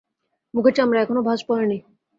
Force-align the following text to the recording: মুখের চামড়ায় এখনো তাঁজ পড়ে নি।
মুখের 0.53 0.73
চামড়ায় 0.77 1.03
এখনো 1.03 1.21
তাঁজ 1.27 1.39
পড়ে 1.47 1.65
নি। 1.65 1.77